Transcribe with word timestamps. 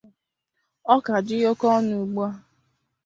ọka 0.93 1.15
dị 1.27 1.37
oke 1.49 1.65
ọnụ 1.77 1.95
ugbu 2.03 2.21
a 2.27 2.29